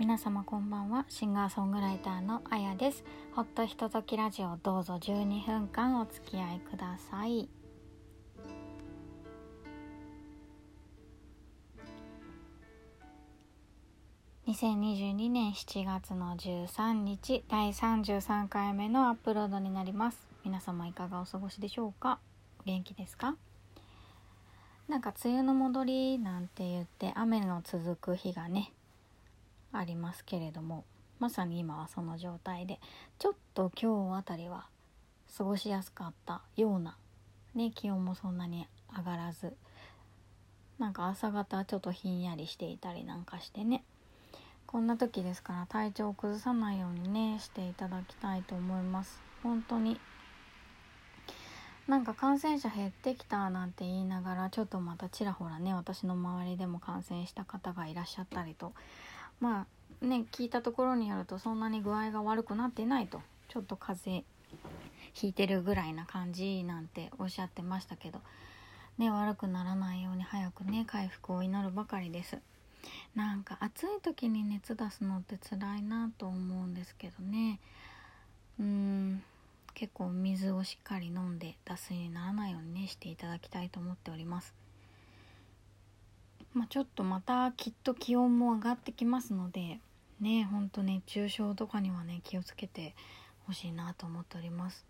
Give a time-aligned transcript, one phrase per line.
[0.00, 1.04] 皆様こんばんは。
[1.10, 3.04] シンガーソングライターのあやです。
[3.34, 7.50] ほっとひとときラジオどうぞ12分間お付き合いください。
[14.48, 20.26] 2022年7月の13日第33回目のアップロードになります。
[20.46, 22.20] 皆様いかがお過ごしでしょうか？
[22.64, 23.36] 元気ですか？
[24.88, 28.72] なんか梅雨の戻りなんて言って雨の続く日がね
[29.72, 30.84] ありますけれども
[31.18, 32.80] まさに今はその状態で
[33.18, 34.66] ちょっと今日あたりは
[35.36, 36.96] 過ごしやすかったような
[37.54, 39.54] ね気温もそんなに上がらず
[40.78, 43.84] なんか朝方ちょっとひんやりしていたりなんかしてね
[44.66, 49.20] こんな時ですから体調を崩さないようにねしていただきたいと思います。
[49.42, 49.98] 本当に。
[51.88, 58.74] なんか感染者減ってきたなんて言いながらちょっとまたちらほらね私の周りでも感染した方がいらっしゃったりと
[59.40, 59.66] ま
[60.02, 63.20] あね聞いたところによるとそんなに具合が悪くなってないと。
[63.48, 64.26] ちょっと風邪
[65.12, 68.20] ひいてるぐらいな感じなんておっしゃってましたけど。
[68.98, 72.38] ね悪くならないように早くね回復を祈るばかりです。
[73.14, 77.60] なんか暑い時に熱出すのって辛いなと思うんですけどね。
[78.58, 79.22] うーん
[79.72, 84.59] 結構水をしっかり飲んで脱水にならないようにねしていただきたいと思っております。
[86.52, 89.78] まあ、ちょっとまたきっと気温も上がってきますので
[90.20, 92.94] ねほんと熱中症とかにはね気をつけて
[93.46, 94.86] ほしいなと思っております。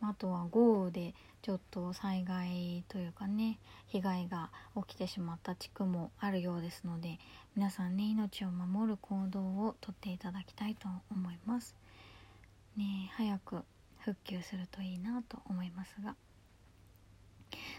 [0.00, 7.20] あとは豪雨でちょっと災害というかね被害が起きてしまった地区もあるようですので
[7.54, 11.76] 皆さんね命を守る行動をとっていただきたいと思います。
[12.76, 13.62] ね早く
[14.00, 16.16] 復旧するといいなと思いますが。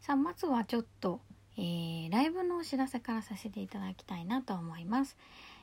[0.00, 1.20] さあまずはちょっと、
[1.58, 5.16] えー、ライブのお知らせからさせていただきたいなと思います。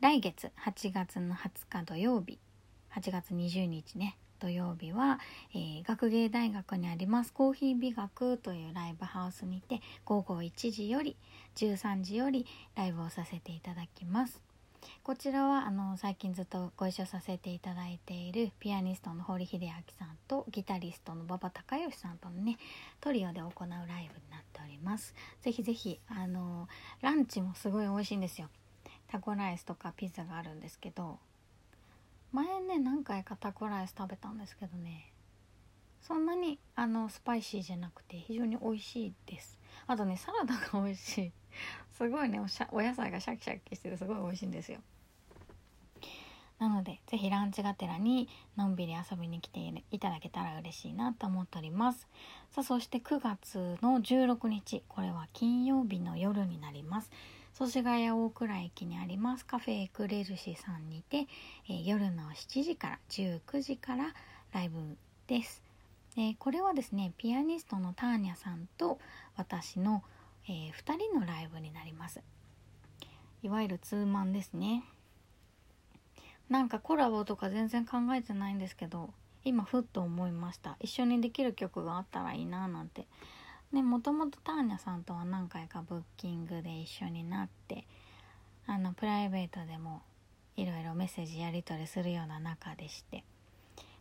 [0.00, 2.38] 来月8月の20日土曜日。
[2.94, 4.16] 8月20日ね。
[4.40, 5.20] 土曜日は、
[5.54, 11.16] えー、学芸大学にありますコーヒー美学というライブハウスにて午後1時より
[11.56, 12.44] 13時より
[12.74, 14.42] ライブをさせていただきます。
[15.02, 22.58] こちらはあの最近ずっとご一緒させていただいているピアニストの堀秀明さんとギタリストの馬場隆義さんとのね
[23.00, 25.14] トリオで行うライブになっております。
[25.42, 26.68] ぜひぜひあの
[27.00, 28.48] ランチもすごい美味しいんですよ。
[29.06, 31.18] タコライスとかピザがあるんですけど
[32.32, 35.12] 前ね何回かタコライス食べたんですけどね
[36.02, 39.58] そんなにあのスパイシーじゃなくて非常に美味しいです。
[39.86, 41.32] あとねサラダが美味しい。
[41.96, 44.80] すごいねお野菜がシャキシャキしててすごい美味しいんですよ。
[46.58, 49.60] なので是非ランチがてらにのんびり遊びに来て
[49.90, 52.06] いただけたら嬉しいなと思っております。
[52.50, 57.10] さあそして9月の16日これは金曜日の夜になります。
[57.54, 61.28] 祖師ヶ谷大倉駅にありますカフェエクレルシさんにて、
[61.68, 64.12] えー、夜の7時から19時から
[64.52, 64.80] ライブ
[65.28, 65.62] です、
[66.16, 68.98] えー、これはですねピアニストのターニャさんと
[69.36, 70.02] 私の、
[70.48, 72.20] えー、2人のライブになります。
[73.44, 74.82] いわゆるツーマンですね。
[76.48, 79.10] なんかコラボとか全然考えてないんですけど
[79.44, 80.76] 今ふっと思いました。
[80.80, 83.06] 一緒にできる曲があったらいいななんて。
[83.72, 87.86] ねもともとターニャさんとは何回かブッキングで一緒になって
[88.66, 90.02] あのプライベートでも
[90.56, 93.24] いろいろメッセージやり取りするような仲でして。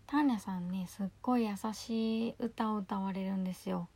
[0.05, 3.89] ターニャさんねすっごい優しい歌を歌われるんですよ。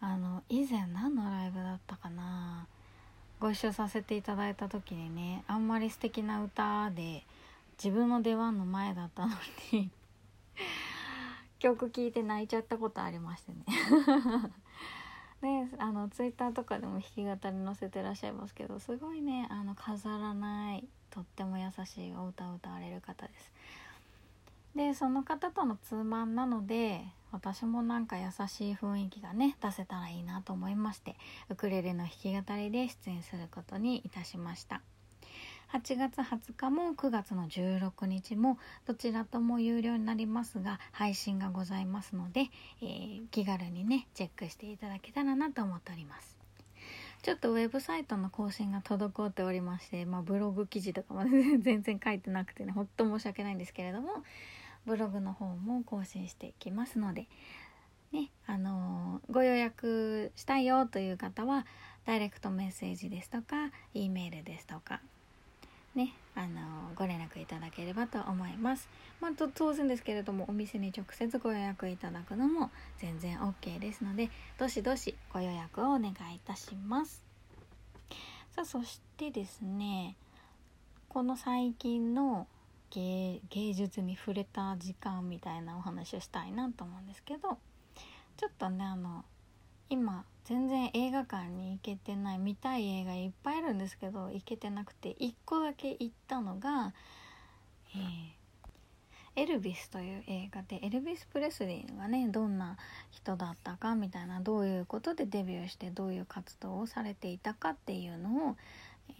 [0.00, 2.66] あの以前何のライブだったかな
[3.42, 7.24] ご一緒させていただいた時にねあんまり素敵な歌で
[7.76, 9.32] 自分の出番の前だったの
[9.72, 9.90] に
[11.58, 13.64] 曲聴いて泣いちゃったことありましてね。
[15.42, 23.52] であのツイッターとかでも弾き語り載せてらっしゃいますけどすごいねあの飾らないとっても優しいお歌を歌われる方です。
[24.76, 31.16] でその方とのツーマンなので私もなんか優しい雰囲気がね出せたらいいなと思いまして
[31.50, 34.82] ウクレレの弾き語りで出演することにいたしました。
[35.72, 42.50] 8月20日も9月の16日もどちらとも有料になりますが配信がございますので、
[42.82, 46.36] えー、気軽にねチェックしていただけたらなと思っております。
[47.22, 51.24] ちょっとウェブサイトの更新が滞っておりまして、まあ、ブログ記事とかも
[51.62, 54.24] 全然書いてなくてねほんと申し訳ないんですけれども
[54.86, 57.26] ブログの方も更新していきますので、
[58.12, 61.66] ねあのー、ご予約したいよという方は
[62.06, 65.00] ダイレクトメッセージですとか E メールですとか
[65.94, 66.52] ね、あのー、
[66.96, 68.88] ご連絡いただければと思います。
[69.20, 77.22] まあ、当然ですけれどもお店に直接ご予約いただくのも全然 OK ですのでどしどしご予約をお願いいたします。
[78.56, 80.16] さあそしてですね
[81.08, 82.46] この最近の
[82.94, 87.58] 芸芸術に触れた時間みたいなお話をしたいなと思うんですけど
[88.36, 89.24] ちょっとねあの
[89.88, 96.92] 今全然映画館に行けてない見たい映画いっぱいあるんですけど行けてなくて1個だけ行ったのが、
[97.94, 102.76] えー、エルビス」という映画でエルビス・プレスリーがねどんな
[103.10, 108.56] 人だったかみたいなどういうことでデビューしてどういう活動をされていたかっていうのを、
[109.08, 109.12] え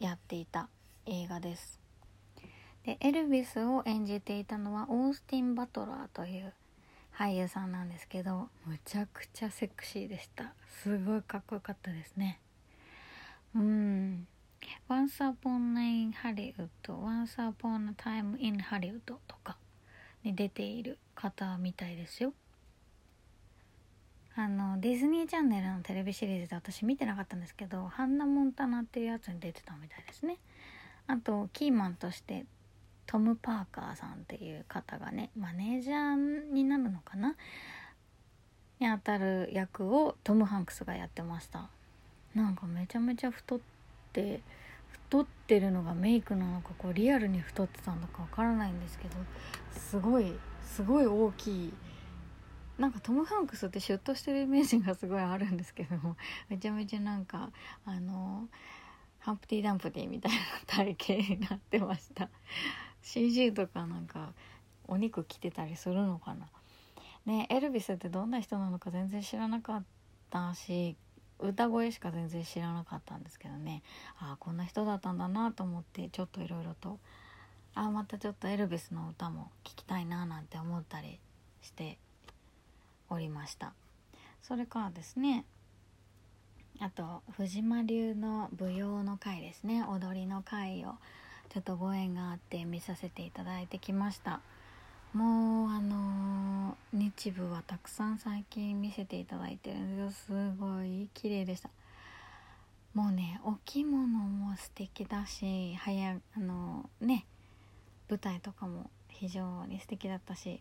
[0.00, 0.68] ー、やっていた
[1.06, 1.85] 映画です。
[2.86, 6.52] でエルビスを演じていたのはオースティン・バトラーという
[7.18, 10.52] 俳優さんなんですけどむちゃくちゃセクシーでした。
[10.82, 12.38] すごいかっこよかったですね。
[13.56, 14.26] うん
[14.88, 19.56] 「Once Upon a Hollywood」「Once Upon a Time in Hollywood」とか
[20.22, 22.34] に出ている方みたいですよ。
[24.36, 30.36] あのディズニーチャンネルのテレビシリーズで私見てなかったんですけど「ハンナ・モンタナ」っていうやつに出てたみたいですね。
[31.08, 32.44] あとキーマンとして
[33.06, 37.34] トム・パーカーさんっていう方がねマネージャーになるのかな？
[38.78, 41.70] にあたる役をトム・ハンクスがやってました。
[42.34, 43.60] なんかめちゃめちゃ太っ
[44.12, 44.40] て
[44.90, 49.14] 太ってるのがメイクなのかこうリアルに太ってたのかわからないんですけど
[49.72, 50.32] すごい
[50.62, 51.72] すごい大きい。
[52.78, 56.16] なんかトム・ハンクスってシュッとしてるイメージがすごいあるんですけども
[56.50, 57.50] めちゃめちゃなんか
[57.86, 58.48] あの
[59.20, 62.28] ハンプティ・ダンプティみたいな体型になってました。
[63.06, 64.32] CG とかなんか
[64.88, 66.48] お肉着てたりするのかな。
[67.24, 69.84] ねエルビスってどんな人なのか全然知らなかっ
[70.28, 70.96] たし
[71.38, 73.82] 歌声しか全然知らなかったんですけどね。
[74.18, 76.98] ああこんな人だったんだなと思ってちょっといろいろと。
[77.76, 81.20] ああまたちょっとエルビスの歌も聴きたいななんて思ったり
[81.62, 81.98] して
[83.08, 83.72] おりました。
[84.42, 85.44] それからですね
[86.80, 89.84] あと藤間流の舞踊の会ですね。
[89.84, 90.94] 踊りの会を
[91.48, 94.40] ちょっとご縁があって見させていただいてきました。
[95.12, 101.70] もうあのー、日舞はたくさん最近見せていただいてるんですよすごい綺麗でした。
[102.92, 107.24] もうねお着物も素敵だし早あのー、ね
[108.08, 110.60] 舞台とかも非常に素敵だったし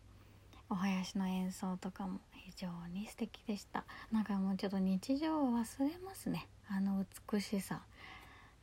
[0.69, 3.83] お囃子の演奏とかも非常に素敵でした。
[4.11, 6.47] なんかもうちょっと日常を忘れますね。
[6.69, 7.81] あの美しさ。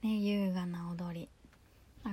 [0.02, 1.28] ね優雅な踊り。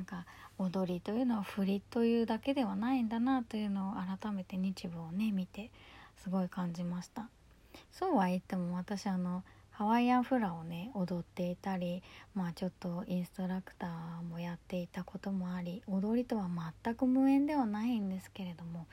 [0.09, 0.25] か
[0.57, 5.69] 踊りというのは振りというだけではないんだなというのを改めて日舞をね見て
[6.23, 7.29] すごい感じました。
[7.91, 12.01] そうは言っても私あのハワイアンフラをね踊っていたり
[12.33, 16.49] まあちょっとインストラクターもやっていたこともあり踊りとは
[16.83, 18.87] 全く無縁ではないんですけれども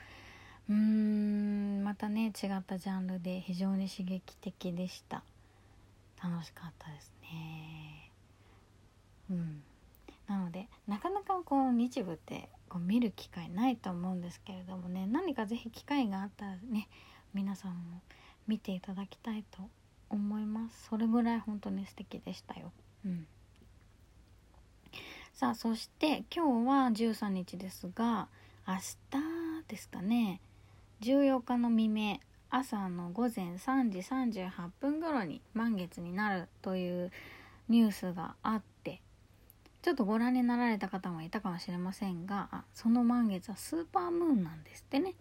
[0.69, 5.23] うーんまたね違ったジャンルで非常に刺激的でした。
[6.23, 8.11] 楽しかったですね。
[9.29, 9.63] うん。
[10.27, 15.07] なのでなかなかこう日舞ってこう見る機会ないと思うんですけれどもね。
[15.07, 16.89] 何か是非機会があったらね
[17.33, 18.01] 皆さんも
[18.47, 19.69] 見ていただきたいと
[20.09, 20.87] 思います。
[20.89, 22.71] それぐらい本当に素敵でしたよ。
[23.05, 23.27] うん。
[25.33, 28.27] さあそして今日は13日ですが
[28.67, 28.81] 明日
[29.67, 30.41] ですかね。
[31.01, 32.19] 14日の未明
[32.49, 34.49] 朝の午前3時38
[34.79, 37.11] 分頃に満月になるという
[37.69, 38.76] ニュースがあって
[39.87, 45.13] ちょっとご覧になられた方もいたかもしれませんがあその満月はスーパームーンなんですってね。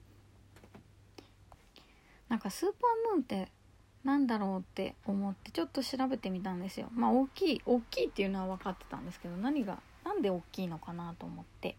[2.29, 3.53] なんかスーパームーンって
[4.03, 6.89] なんだろうって思ってちょっと調べてみたんですよ。
[6.93, 11.77] まあ大きい大きいっていうのは分かってたんですけど何が何で大きいのかなと思って。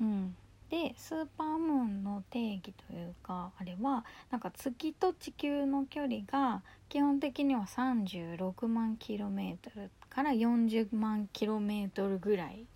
[0.00, 0.34] うん。
[0.70, 12.66] でスーパームーンの定義というかあれはなんか月と地球の距離が基本的には36万キロメートルから40万キロメートルぐらい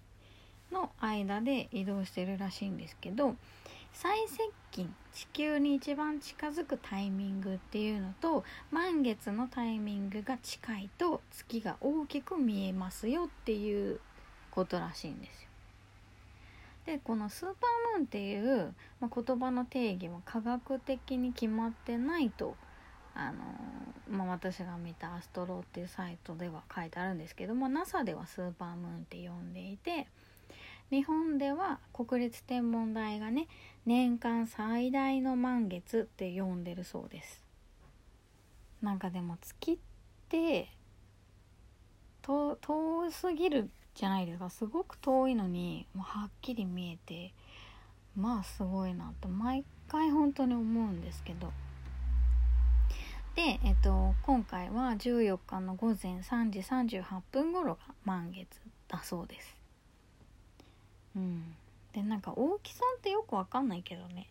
[0.73, 3.37] の間で移動してるらしいんですけど
[3.93, 4.39] 最接
[4.73, 14.01] 近地球に一番近づくタイミングっていうのと満月のタイミングが近いと月が大きく見えますよっていう
[14.51, 15.49] ことらしいんですよ。
[16.87, 22.57] でこのスーパームーンっていう、まあ、言葉の定義は科学的に決まってないと
[23.17, 23.39] あの
[24.11, 30.09] まあ、私が見たアストロっていうサイトでは書いてあるんですけども NASA ではスーパームーンって呼んでいて
[30.91, 33.47] 日本では国立天文台がね
[33.87, 37.43] 年間最大の満月って呼んでるそうです。
[38.83, 39.79] なんかでも月っ
[40.29, 40.69] て
[42.23, 44.51] 遠すぎるじゃないですか。
[44.51, 47.33] すごく遠いのにもうはっきり見えて
[48.17, 51.53] まあすごいなと毎回本当に思うんですけど。
[53.35, 58.47] で、えっと、今回は14日の午前3時38分頃が満月
[58.87, 59.57] だそうです。
[61.17, 61.55] うん。
[61.93, 64.29] でなんか大きさってよくわかんないけどね。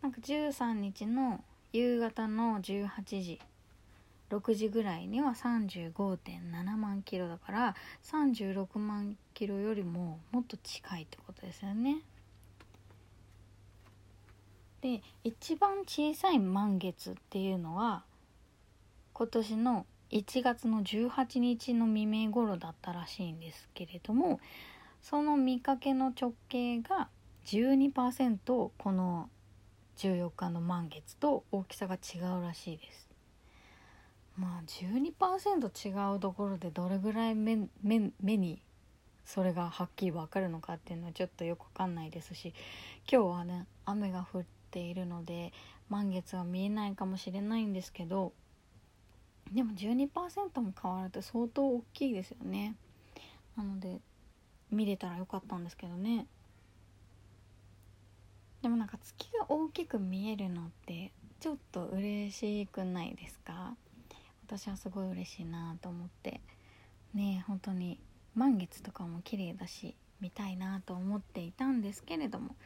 [0.00, 3.40] なんか13日の夕方の18時
[4.30, 11.98] 6時ぐらいには35.7万キロだから36万キロよりももっと近いってことですよね。
[14.80, 18.02] で一番小さい満月っていうのは
[19.14, 24.40] 今年の1月の18日の未明頃だったらしいんですけれども
[25.02, 27.08] その見かけの直径が
[27.46, 28.36] 12%
[28.76, 29.30] この
[29.98, 33.08] 14日の満月と大きさが違うらしいです。
[34.36, 38.60] まあ12%違うところでどれぐらい目目目に
[39.24, 42.52] それがはっきり分かるのかっていうのはちょっとよく分かんないですし
[43.10, 45.52] 今日はね雨が降っているので
[45.88, 48.32] 満月は見えないかもしれないんですけど
[49.52, 52.74] でも12%も変わると相当大きいですよね。
[53.56, 54.00] なので
[54.70, 56.26] 見れたらよかったんですけどね。
[58.62, 63.76] でもなんか月が大きく見えるのってちょっと嬉しくないですか？
[64.46, 66.40] 私はすごい嬉しいなと思って。
[67.12, 68.00] ね本当に
[68.34, 72.56] 満月とかも綺麗だし見たいなと思っていたんですけれども。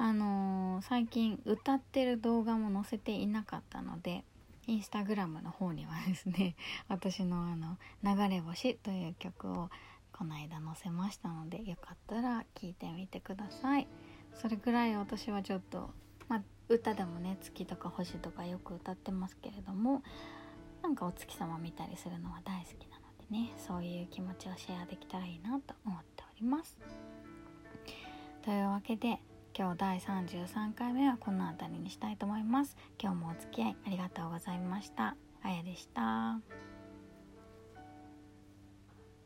[0.00, 4.22] あのー、最近歌ってる動画も載せていなかったので
[4.68, 6.54] インスタグラムの方にはですね
[6.88, 9.70] 私のあの「流れ星」という曲を
[10.12, 13.88] この間載せましたのでよかったら聴いてみてください。
[14.34, 15.90] それぐらい私はちょっと、
[16.28, 20.02] まあ、歌でもね月とか星とかよく歌ってますけれども
[20.82, 26.76] なんかお月様見たりするのは大好きなのでねそういう気持ちをシェアできたらいいなと思っております。
[28.42, 29.18] というわけで
[29.58, 32.76] 今日第33回目はこの辺りにしたいと思います。
[33.02, 35.16] 今日もお付き合いありがとうございました。
[35.42, 36.38] あやでした。